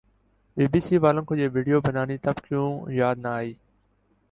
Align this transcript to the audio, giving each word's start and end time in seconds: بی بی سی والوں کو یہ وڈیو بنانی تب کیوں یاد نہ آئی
بی 0.57 0.65
بی 0.71 0.79
سی 0.85 0.95
والوں 1.03 1.25
کو 1.27 1.33
یہ 1.35 1.47
وڈیو 1.53 1.77
بنانی 1.85 2.17
تب 2.23 2.35
کیوں 2.45 2.67
یاد 2.99 3.15
نہ 3.23 3.29
آئی 3.37 3.51